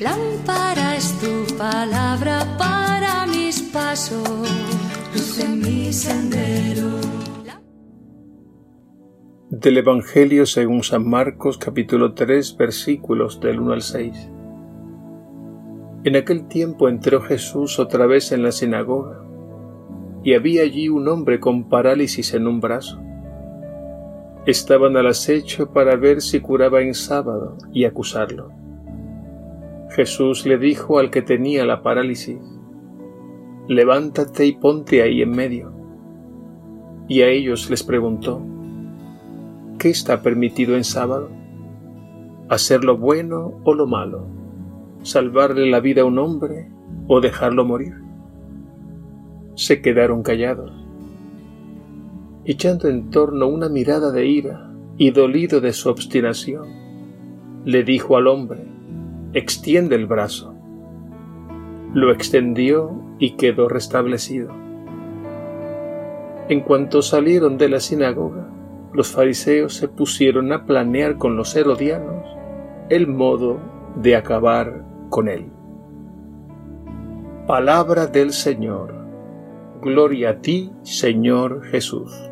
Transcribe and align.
Lámpara 0.00 0.96
es 0.96 1.18
tu 1.20 1.56
palabra 1.56 2.44
para 2.58 3.26
mis 3.26 3.62
pasos, 3.62 4.28
luz 5.14 5.38
en 5.38 5.60
mi 5.60 5.92
sendero. 5.92 7.00
Del 9.48 9.78
Evangelio 9.78 10.44
según 10.44 10.82
San 10.82 11.08
Marcos 11.08 11.56
capítulo 11.56 12.12
3 12.12 12.56
versículos 12.58 13.40
del 13.40 13.60
1 13.60 13.72
al 13.72 13.82
6. 13.82 14.30
En 16.04 16.16
aquel 16.16 16.46
tiempo 16.48 16.88
entró 16.88 17.22
Jesús 17.22 17.78
otra 17.78 18.06
vez 18.06 18.32
en 18.32 18.42
la 18.42 18.52
sinagoga, 18.52 19.24
y 20.22 20.34
había 20.34 20.62
allí 20.62 20.88
un 20.88 21.08
hombre 21.08 21.40
con 21.40 21.68
parálisis 21.68 22.34
en 22.34 22.46
un 22.46 22.60
brazo. 22.60 23.00
Estaban 24.46 24.96
al 24.96 25.06
acecho 25.06 25.72
para 25.72 25.96
ver 25.96 26.20
si 26.20 26.40
curaba 26.40 26.82
en 26.82 26.94
sábado 26.94 27.56
y 27.72 27.84
acusarlo. 27.84 28.59
Jesús 29.90 30.46
le 30.46 30.56
dijo 30.56 31.00
al 31.00 31.10
que 31.10 31.20
tenía 31.20 31.66
la 31.66 31.82
parálisis, 31.82 32.38
levántate 33.66 34.46
y 34.46 34.52
ponte 34.52 35.02
ahí 35.02 35.20
en 35.20 35.30
medio. 35.30 35.72
Y 37.08 37.22
a 37.22 37.28
ellos 37.28 37.68
les 37.70 37.82
preguntó, 37.82 38.40
¿qué 39.78 39.90
está 39.90 40.22
permitido 40.22 40.76
en 40.76 40.84
sábado? 40.84 41.28
¿Hacer 42.48 42.84
lo 42.84 42.98
bueno 42.98 43.60
o 43.64 43.74
lo 43.74 43.88
malo? 43.88 44.28
¿Salvarle 45.02 45.68
la 45.68 45.80
vida 45.80 46.02
a 46.02 46.04
un 46.04 46.20
hombre 46.20 46.70
o 47.08 47.20
dejarlo 47.20 47.64
morir? 47.64 47.94
Se 49.56 49.82
quedaron 49.82 50.22
callados, 50.22 50.70
echando 52.44 52.88
en 52.88 53.10
torno 53.10 53.48
una 53.48 53.68
mirada 53.68 54.12
de 54.12 54.26
ira 54.26 54.70
y 54.96 55.10
dolido 55.10 55.60
de 55.60 55.72
su 55.72 55.88
obstinación, 55.88 56.68
le 57.64 57.82
dijo 57.82 58.16
al 58.16 58.28
hombre, 58.28 58.79
extiende 59.32 59.96
el 59.96 60.06
brazo. 60.06 60.54
Lo 61.94 62.12
extendió 62.12 63.00
y 63.18 63.36
quedó 63.36 63.68
restablecido. 63.68 64.50
En 66.48 66.60
cuanto 66.62 67.02
salieron 67.02 67.58
de 67.58 67.68
la 67.68 67.80
sinagoga, 67.80 68.48
los 68.92 69.12
fariseos 69.12 69.74
se 69.74 69.88
pusieron 69.88 70.52
a 70.52 70.66
planear 70.66 71.16
con 71.16 71.36
los 71.36 71.54
herodianos 71.54 72.26
el 72.88 73.06
modo 73.06 73.60
de 73.94 74.16
acabar 74.16 74.84
con 75.10 75.28
él. 75.28 75.46
Palabra 77.46 78.06
del 78.06 78.32
Señor. 78.32 78.94
Gloria 79.80 80.30
a 80.30 80.40
ti, 80.40 80.72
Señor 80.82 81.62
Jesús. 81.64 82.29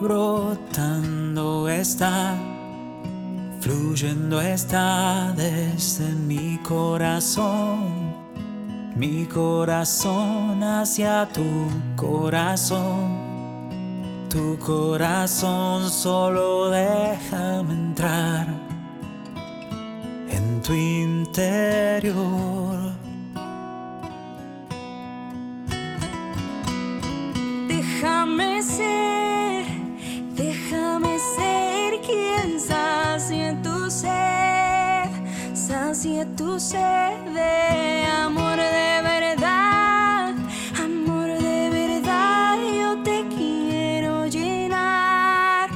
Brotando 0.00 1.68
está, 1.68 2.34
fluyendo 3.60 4.40
está 4.40 5.32
desde 5.36 6.06
mi 6.12 6.58
corazón, 6.58 8.14
mi 8.94 9.26
corazón 9.26 10.62
hacia 10.62 11.26
tu 11.32 11.68
corazón. 11.96 13.26
Tu 14.28 14.58
corazón 14.58 15.88
solo 15.88 16.68
déjame 16.70 17.72
entrar 17.72 18.46
en 20.28 20.60
tu 20.60 20.74
interior. 20.74 22.16
Déjame 27.68 28.62
ser, 28.62 29.05
amor 36.58 38.56
de 38.56 39.02
verdad, 39.02 40.34
amor 40.82 41.28
de 41.28 41.68
verdad. 41.68 42.56
Yo 42.80 43.02
te 43.02 43.26
quiero 43.28 44.24
llenar, 44.24 45.68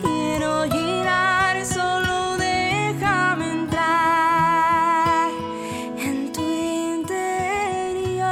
quiero 0.00 0.64
llenar, 0.64 1.62
solo 1.66 2.38
déjame 2.38 3.50
entrar 3.50 5.30
en 5.98 6.32
tu 6.32 6.40
interior. 6.40 8.24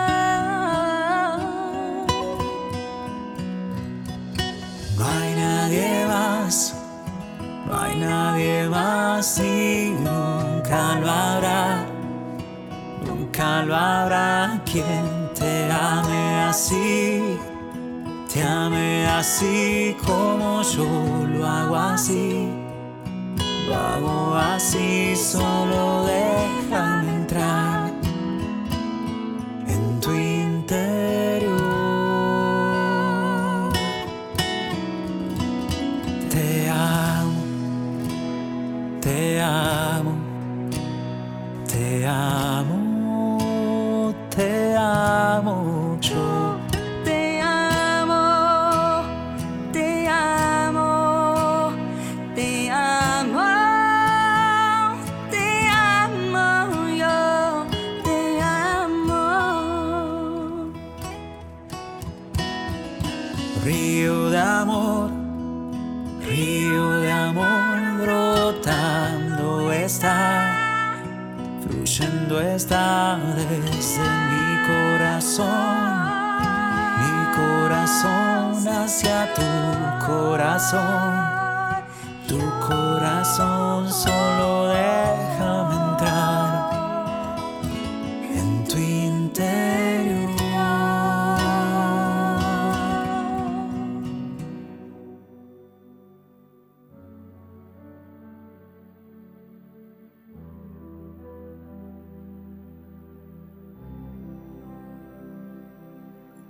No 4.96 5.04
hay 5.06 5.34
nadie 5.34 6.06
más, 6.06 6.74
no 7.66 7.78
hay 7.78 7.96
nadie 7.96 8.68
más 8.70 9.38
y 9.40 9.94
nunca 10.72 11.00
lo 11.00 11.10
habrá, 11.10 11.84
nunca 13.06 13.62
lo 13.62 13.76
habrá 13.76 14.60
quien 14.64 15.28
te 15.34 15.70
ame 15.70 16.40
así, 16.48 17.38
te 18.32 18.42
ame 18.42 19.06
así 19.06 19.94
como 20.02 20.62
yo 20.62 20.86
lo 21.28 21.46
hago 21.46 21.76
así, 21.76 22.48
lo 23.68 23.74
hago 23.74 24.34
así, 24.34 25.14
solo 25.14 26.06
déjame 26.06 27.11
río 66.32 67.00
de 67.00 67.12
amor 67.12 67.98
brotando 68.00 69.70
está, 69.70 70.54
fluyendo 71.62 72.40
está 72.40 73.18
desde 73.36 74.06
mi 74.30 74.46
corazón, 74.70 75.46
mi 77.00 77.16
corazón 77.36 78.66
hacia 78.66 79.34
tu 79.34 80.06
corazón, 80.06 81.82
tu 82.26 82.40
corazón 82.66 83.92
solo 83.92 84.68
déjame 84.68 85.11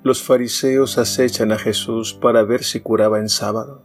Los 0.04 0.20
fariseos 0.20 0.99
acechan 0.99 1.52
a 1.52 1.58
Jesús 1.58 2.12
para 2.12 2.43
ver 2.43 2.64
si 2.64 2.81
curaba 2.81 3.20
en 3.20 3.28
sábado. 3.28 3.84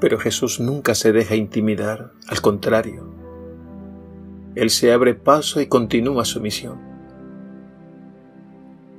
Pero 0.00 0.18
Jesús 0.18 0.58
nunca 0.58 0.94
se 0.94 1.12
deja 1.12 1.34
intimidar, 1.34 2.12
al 2.28 2.40
contrario. 2.40 3.06
Él 4.54 4.70
se 4.70 4.90
abre 4.90 5.14
paso 5.14 5.60
y 5.60 5.66
continúa 5.66 6.24
su 6.24 6.40
misión. 6.40 6.80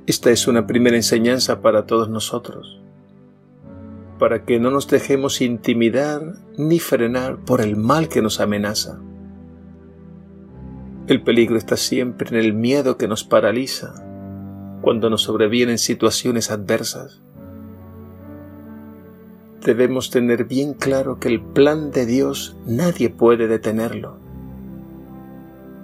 Esta 0.06 0.30
es 0.30 0.46
una 0.46 0.68
primera 0.68 0.94
enseñanza 0.94 1.60
para 1.62 1.84
todos 1.84 2.08
nosotros, 2.08 2.80
para 4.20 4.44
que 4.44 4.60
no 4.60 4.70
nos 4.70 4.86
dejemos 4.86 5.40
intimidar 5.40 6.22
ni 6.56 6.78
frenar 6.78 7.38
por 7.38 7.60
el 7.60 7.74
mal 7.76 8.08
que 8.08 8.22
nos 8.22 8.38
amenaza. 8.38 9.00
El 11.08 11.24
peligro 11.24 11.56
está 11.56 11.76
siempre 11.76 12.28
en 12.28 12.36
el 12.36 12.54
miedo 12.54 12.96
que 12.96 13.08
nos 13.08 13.24
paraliza 13.24 14.01
cuando 14.82 15.08
nos 15.08 15.22
sobrevienen 15.22 15.78
situaciones 15.78 16.50
adversas. 16.50 17.22
debemos 19.64 20.10
tener 20.10 20.44
bien 20.44 20.74
claro 20.74 21.20
que 21.20 21.28
el 21.28 21.40
plan 21.40 21.92
de 21.92 22.04
Dios 22.04 22.56
nadie 22.66 23.10
puede 23.10 23.46
detenerlo. 23.46 24.18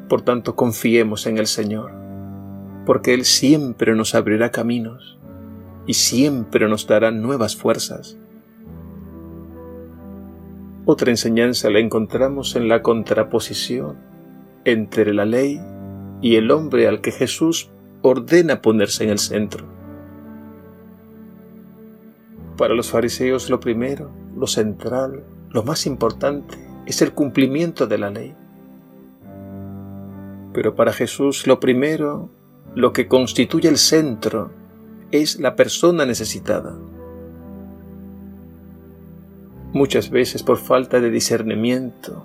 Por 0.09 0.23
tanto, 0.23 0.57
confiemos 0.57 1.29
en 1.29 1.39
el 1.39 1.47
Señor, 1.47 1.93
porque 2.85 3.15
Él 3.15 3.25
siempre 3.25 3.95
nos 3.95 4.17
abrirá 4.17 4.51
caminos 4.51 5.21
y 5.87 5.95
siempre 5.95 6.69
nos 6.69 6.89
dará 6.89 7.13
nuevas 7.13 7.55
fuerzas. 7.55 8.19
Otra 10.85 11.11
enseñanza 11.11 11.71
la 11.71 11.79
encontramos 11.79 12.57
en 12.57 12.67
la 12.67 12.83
contraposición 12.83 13.97
entre 14.65 15.15
la 15.15 15.25
ley 15.25 15.61
y 16.21 16.35
el 16.35 16.51
hombre 16.51 16.89
al 16.89 17.01
que 17.01 17.13
Jesús 17.13 17.71
ordena 18.03 18.63
ponerse 18.63 19.05
en 19.05 19.11
el 19.11 19.19
centro. 19.19 19.65
Para 22.57 22.75
los 22.75 22.91
fariseos 22.91 23.51
lo 23.51 23.61
primero, 23.61 24.11
lo 24.37 24.47
central, 24.47 25.25
lo 25.51 25.63
más 25.63 25.87
importante 25.87 26.57
es 26.87 27.03
el 27.03 27.13
cumplimiento 27.13 27.87
de 27.87 27.99
la 27.99 28.11
ley. 28.11 28.35
Pero 30.53 30.75
para 30.75 30.93
Jesús 30.93 31.47
lo 31.47 31.61
primero, 31.61 32.31
lo 32.75 32.93
que 32.93 33.07
constituye 33.07 33.69
el 33.69 33.79
centro, 33.79 34.51
es 35.11 35.39
la 35.39 35.55
persona 35.55 36.05
necesitada. 36.05 36.77
Muchas 39.73 40.11
veces 40.11 40.43
por 40.43 40.59
falta 40.59 41.01
de 41.01 41.11
discernimiento 41.11 42.25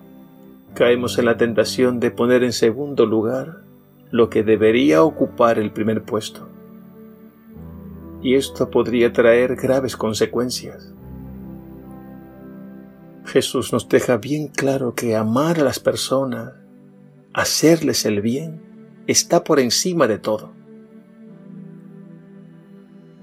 caemos 0.73 1.17
en 1.19 1.25
la 1.25 1.37
tentación 1.37 1.99
de 1.99 2.09
poner 2.09 2.43
en 2.43 2.53
segundo 2.53 3.05
lugar 3.05 3.63
lo 4.13 4.29
que 4.29 4.43
debería 4.43 5.03
ocupar 5.03 5.57
el 5.57 5.71
primer 5.71 6.03
puesto. 6.03 6.47
Y 8.21 8.35
esto 8.35 8.69
podría 8.69 9.11
traer 9.11 9.55
graves 9.55 9.97
consecuencias. 9.97 10.93
Jesús 13.25 13.73
nos 13.73 13.89
deja 13.89 14.17
bien 14.17 14.49
claro 14.49 14.93
que 14.93 15.15
amar 15.15 15.59
a 15.59 15.63
las 15.63 15.79
personas, 15.79 16.53
hacerles 17.33 18.05
el 18.05 18.21
bien, 18.21 18.61
está 19.07 19.43
por 19.43 19.59
encima 19.59 20.05
de 20.05 20.19
todo. 20.19 20.53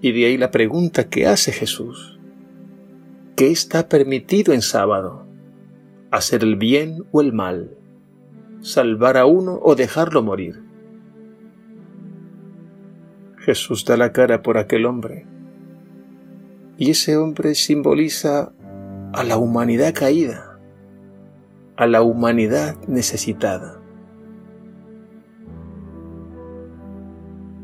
Y 0.00 0.10
de 0.10 0.26
ahí 0.26 0.38
la 0.38 0.50
pregunta 0.50 1.08
que 1.08 1.28
hace 1.28 1.52
Jesús. 1.52 2.18
¿Qué 3.36 3.52
está 3.52 3.88
permitido 3.88 4.52
en 4.52 4.60
sábado? 4.60 5.24
¿Hacer 6.10 6.42
el 6.42 6.56
bien 6.56 7.04
o 7.12 7.20
el 7.20 7.32
mal? 7.32 7.76
¿Salvar 8.60 9.16
a 9.16 9.26
uno 9.26 9.60
o 9.62 9.76
dejarlo 9.76 10.24
morir? 10.24 10.68
Jesús 13.40 13.86
da 13.86 13.96
la 13.96 14.12
cara 14.12 14.42
por 14.42 14.58
aquel 14.58 14.84
hombre. 14.84 15.24
Y 16.76 16.90
ese 16.90 17.16
hombre 17.16 17.54
simboliza 17.54 18.52
a 19.14 19.24
la 19.24 19.38
humanidad 19.38 19.94
caída, 19.94 20.58
a 21.76 21.86
la 21.86 22.02
humanidad 22.02 22.76
necesitada. 22.86 23.80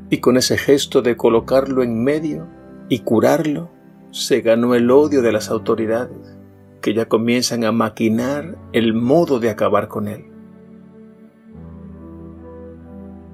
Y 0.08 0.18
con 0.18 0.38
ese 0.38 0.56
gesto 0.56 1.02
de 1.02 1.16
colocarlo 1.16 1.82
en 1.82 2.02
medio 2.02 2.46
y 2.88 3.00
curarlo, 3.00 3.70
se 4.12 4.40
ganó 4.40 4.74
el 4.74 4.90
odio 4.90 5.20
de 5.20 5.32
las 5.32 5.50
autoridades, 5.50 6.38
que 6.80 6.94
ya 6.94 7.06
comienzan 7.06 7.64
a 7.64 7.72
maquinar 7.72 8.56
el 8.72 8.94
modo 8.94 9.40
de 9.40 9.50
acabar 9.50 9.88
con 9.88 10.08
él. 10.08 10.35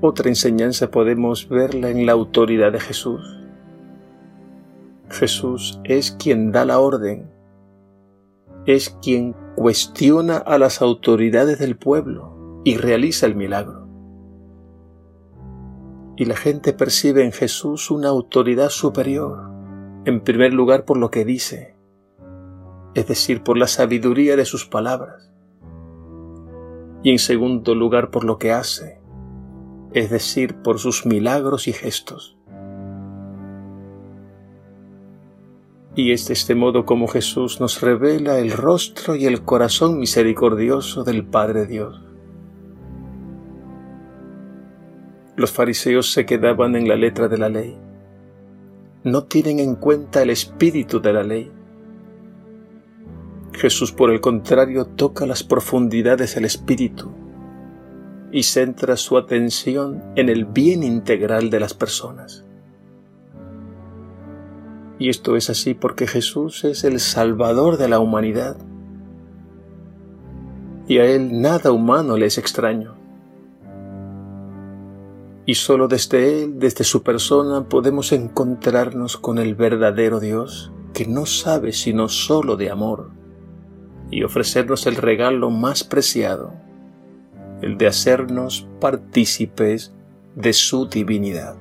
Otra 0.04 0.28
enseñanza 0.28 0.90
podemos 0.90 1.49
verla 1.49 1.88
en 1.90 2.06
la 2.06 2.10
autoridad 2.10 2.72
de 2.72 2.81
Jesús. 2.81 3.38
Jesús 5.08 5.78
es 5.84 6.10
quien 6.10 6.50
da 6.50 6.64
la 6.64 6.81
orden, 6.81 7.31
es 8.66 8.99
quien 9.00 9.37
cuestiona 9.54 10.38
a 10.38 10.58
las 10.58 10.82
autoridades 10.82 11.60
del 11.60 11.76
pueblo 11.76 12.60
y 12.64 12.78
realiza 12.78 13.26
el 13.26 13.37
milagro. 13.37 13.87
Y 16.16 16.25
la 16.25 16.34
gente 16.34 16.72
percibe 16.72 17.22
en 17.25 17.31
Jesús 17.31 17.88
una 17.93 18.08
autoridad 18.08 18.70
superior, 18.70 19.52
en 20.04 20.20
primer 20.25 20.52
lugar 20.52 20.84
por 20.84 20.96
lo 20.96 21.12
que 21.12 21.25
dice, 21.25 21.76
es 22.94 23.06
decir, 23.06 23.44
por 23.44 23.56
la 23.56 23.69
sabiduría 23.69 24.34
de 24.34 24.46
sus 24.46 24.66
palabras, 24.66 25.32
y 27.04 27.12
en 27.12 27.20
segundo 27.20 27.76
lugar 27.76 28.10
por 28.10 28.25
lo 28.25 28.38
que 28.38 28.50
hace, 28.50 29.01
es 29.94 30.11
decir, 30.11 30.55
por 30.62 30.79
sus 30.79 31.06
milagros 31.06 31.69
y 31.69 31.73
gestos. 31.73 32.37
Y 35.94 36.12
es 36.12 36.27
de 36.29 36.35
este 36.35 36.55
modo 36.55 36.87
como 36.87 37.06
Jesús 37.06 37.61
nos 37.61 37.81
revela 37.81 38.39
el 38.39 38.50
rostro 38.50 39.15
y 39.15 39.27
el 39.27 39.43
corazón 39.43 39.99
misericordioso 39.99 41.05
del 41.05 41.25
Padre 41.25 41.67
Dios. 41.67 42.00
Los 45.37 45.50
fariseos 45.50 46.12
se 46.12 46.25
quedaban 46.25 46.77
en 46.77 46.88
la 46.88 46.97
letra 46.97 47.29
de 47.29 47.38
la 47.38 47.49
ley 47.49 47.79
no 49.05 49.25
tienen 49.25 49.59
en 49.59 49.75
cuenta 49.75 50.23
el 50.23 50.31
espíritu 50.31 51.00
de 51.00 51.12
la 51.12 51.23
ley. 51.23 51.50
Jesús, 53.53 53.93
por 53.93 54.11
el 54.11 54.21
contrario, 54.21 54.85
toca 54.85 55.27
las 55.27 55.43
profundidades 55.43 56.35
del 56.35 56.45
espíritu 56.45 57.11
y 58.32 58.44
centra 58.44 58.96
su 58.96 59.17
atención 59.17 60.02
en 60.17 60.29
el 60.29 60.46
bien 60.46 60.82
integral 60.82 61.50
de 61.50 61.61
las 61.61 61.75
personas. 61.75 62.44
Y 64.99 65.08
esto 65.08 65.37
es 65.37 65.50
así 65.50 65.75
porque 65.75 66.06
Jesús 66.06 66.64
es 66.64 66.84
el 66.84 66.99
Salvador 66.99 67.76
de 67.76 67.88
la 67.88 68.00
humanidad. 68.00 68.56
Y 70.88 70.99
a 70.99 71.05
Él 71.05 71.40
nada 71.40 71.70
humano 71.73 72.17
le 72.17 72.26
es 72.26 72.38
extraño 72.38 73.02
y 75.44 75.55
solo 75.55 75.88
desde 75.88 76.44
Él, 76.44 76.58
desde 76.58 76.85
su 76.85 77.02
persona, 77.02 77.69
podemos 77.69 78.12
encontrarnos 78.12 79.17
con 79.17 79.38
el 79.38 79.55
verdadero 79.55 80.20
Dios, 80.20 80.73
que 80.94 81.06
no 81.06 81.26
sabe 81.26 81.73
sino 81.73 82.08
solo 82.08 82.56
de 82.56 82.70
amor, 82.70 83.11
y 84.11 84.23
ofrecernos 84.23 84.87
el 84.87 84.96
regalo 84.96 85.50
más 85.50 85.82
preciado, 85.82 86.55
el 87.62 87.79
de 87.79 87.87
hacernos 87.87 88.69
partícipes 88.81 89.94
de 90.35 90.53
su 90.53 90.87
divinidad. 90.87 91.56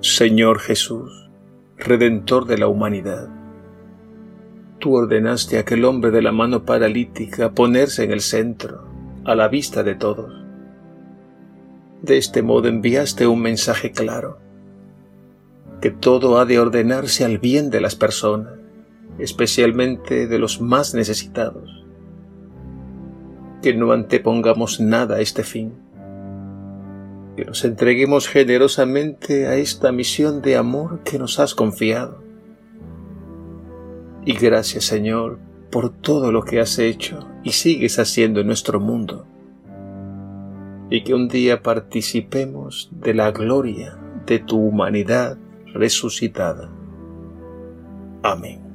Señor 0.00 0.58
Jesús, 0.58 1.30
Redentor 1.76 2.46
de 2.46 2.58
la 2.58 2.66
humanidad. 2.66 3.28
Tú 4.78 4.94
ordenaste 4.94 5.56
a 5.56 5.60
aquel 5.60 5.84
hombre 5.84 6.10
de 6.10 6.22
la 6.22 6.32
mano 6.32 6.64
paralítica 6.64 7.52
ponerse 7.52 8.04
en 8.04 8.12
el 8.12 8.20
centro, 8.20 8.84
a 9.24 9.34
la 9.34 9.48
vista 9.48 9.82
de 9.82 9.94
todos. 9.94 10.32
De 12.02 12.16
este 12.16 12.42
modo 12.42 12.68
enviaste 12.68 13.26
un 13.26 13.42
mensaje 13.42 13.92
claro, 13.92 14.38
que 15.80 15.90
todo 15.90 16.38
ha 16.38 16.44
de 16.44 16.58
ordenarse 16.58 17.24
al 17.24 17.38
bien 17.38 17.70
de 17.70 17.80
las 17.80 17.96
personas, 17.96 18.54
especialmente 19.18 20.26
de 20.26 20.38
los 20.38 20.60
más 20.60 20.94
necesitados. 20.94 21.84
Que 23.62 23.74
no 23.74 23.92
antepongamos 23.92 24.80
nada 24.80 25.16
a 25.16 25.20
este 25.20 25.44
fin 25.44 25.88
que 27.38 27.44
nos 27.44 27.64
entreguemos 27.64 28.26
generosamente 28.26 29.46
a 29.46 29.54
esta 29.54 29.92
misión 29.92 30.42
de 30.42 30.56
amor 30.56 31.04
que 31.04 31.20
nos 31.20 31.38
has 31.38 31.54
confiado. 31.54 32.20
Y 34.24 34.32
gracias 34.32 34.86
Señor 34.86 35.38
por 35.70 35.90
todo 35.90 36.32
lo 36.32 36.42
que 36.42 36.58
has 36.58 36.80
hecho 36.80 37.28
y 37.44 37.52
sigues 37.52 38.00
haciendo 38.00 38.40
en 38.40 38.48
nuestro 38.48 38.80
mundo. 38.80 39.24
Y 40.90 41.04
que 41.04 41.14
un 41.14 41.28
día 41.28 41.62
participemos 41.62 42.90
de 42.90 43.14
la 43.14 43.30
gloria 43.30 43.96
de 44.26 44.40
tu 44.40 44.58
humanidad 44.58 45.38
resucitada. 45.74 46.70
Amén. 48.22 48.67